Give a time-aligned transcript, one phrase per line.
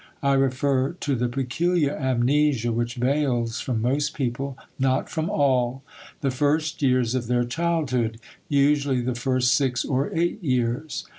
[0.23, 5.83] I refer to the peculiar amnesia which veils from most people (not from all!)
[6.21, 8.17] the first years of their childhood,
[8.49, 11.05] usually the first six or eight years.